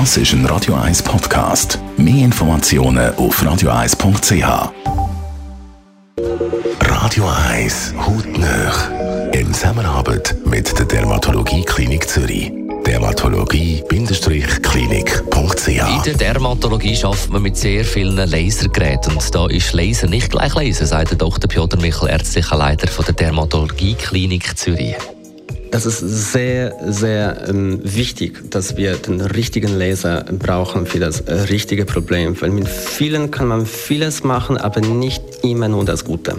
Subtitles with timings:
[0.00, 1.78] Das ist ein Radio 1 Podcast.
[1.96, 4.72] Mehr Informationen auf radio1.ch.
[6.80, 8.74] Radio 1 Hautnöch.
[9.34, 12.50] In Zusammenarbeit mit der Dermatologie Klinik Zürich.
[12.84, 19.14] Dermatologie-klinik.ch In der Dermatologie arbeitet man mit sehr vielen Lasergeräten.
[19.14, 21.48] Und da ist Laser nicht gleich Laser, sagt der Dr.
[21.48, 24.96] Piotr Michel, ärztlicher Leiter von der Dermatologie Klinik Zürich.
[25.74, 31.34] Es ist sehr, sehr ähm, wichtig, dass wir den richtigen Laser brauchen für das äh,
[31.34, 32.40] richtige Problem.
[32.40, 36.36] Weil mit vielen kann man vieles machen, aber nicht immer nur das Gute.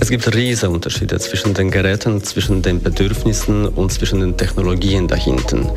[0.00, 5.70] Es gibt riesige Unterschiede zwischen den Geräten, zwischen den Bedürfnissen und zwischen den Technologien dahinten.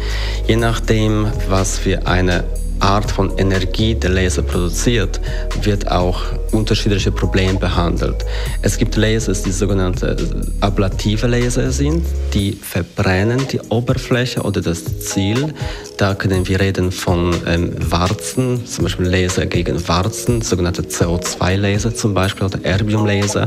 [0.48, 2.46] Je nachdem, was für eine
[2.80, 5.20] Art von Energie der Laser produziert,
[5.62, 6.22] wird auch
[6.52, 8.26] unterschiedliche Probleme behandelt.
[8.62, 10.16] Es gibt Lasers, die sogenannte
[10.62, 15.54] ablative Laser sind, die verbrennen die Oberfläche oder das Ziel.
[15.98, 22.13] Da können wir reden von ähm, Warzen, zum Beispiel Laser gegen Warzen, sogenannte CO2-Laser zum
[22.13, 23.46] Beispiel oder Erbium-Laser.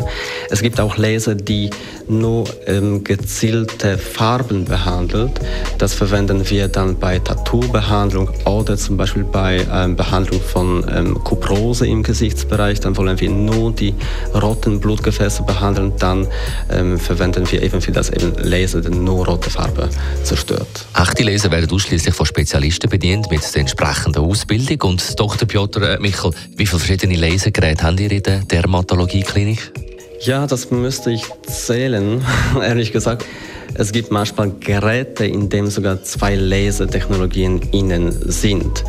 [0.48, 1.68] Es gibt auch Laser, die
[2.08, 5.32] nur ähm, gezielte Farben behandelt.
[5.77, 11.86] Das verwenden wir dann bei Tattoo-Behandlung oder zum Beispiel bei ähm, Behandlung von ähm, Kuprose
[11.86, 12.80] im Gesichtsbereich.
[12.80, 13.94] Dann wollen wir nur die
[14.34, 15.92] roten Blutgefäße behandeln.
[15.98, 16.27] Dann
[16.70, 19.90] ähm, verwenden wir eben für das eben Laser, der nur rote Farbe
[20.22, 20.86] zerstört.
[20.98, 24.91] Echte Laser werden ausschließlich von Spezialisten bedient mit der entsprechenden Ausbildung.
[24.91, 25.48] Und Dr.
[25.48, 29.72] Piotr äh, Michel, wie viele verschiedene Lasergeräte haben ihr in der Dermatologie-Klinik?
[30.20, 32.25] Ja, das müsste ich zählen,
[32.62, 33.25] ehrlich gesagt.
[33.74, 38.84] Es gibt manchmal Geräte, in denen sogar zwei Lasertechnologien innen sind.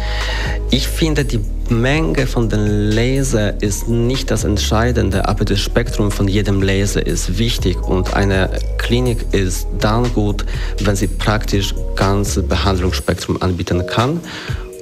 [0.71, 6.27] Ich finde, die Menge von den Laser ist nicht das Entscheidende, aber das Spektrum von
[6.27, 10.45] jedem Laser ist wichtig und eine Klinik ist dann gut,
[10.81, 14.19] wenn sie praktisch ganzes Behandlungsspektrum anbieten kann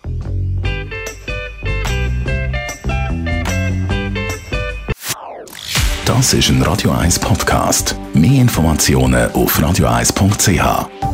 [6.06, 7.96] Das ist ein Radio 1 Podcast.
[8.16, 11.04] Mehr Informationen auf radio1.ch.